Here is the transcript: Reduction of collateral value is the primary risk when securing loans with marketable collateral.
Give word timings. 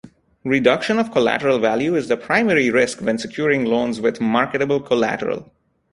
Reduction 0.43 0.97
of 0.97 1.11
collateral 1.11 1.59
value 1.59 1.93
is 1.95 2.07
the 2.07 2.17
primary 2.17 2.71
risk 2.71 3.01
when 3.01 3.19
securing 3.19 3.65
loans 3.65 4.01
with 4.01 4.19
marketable 4.19 4.79
collateral. 4.79 5.51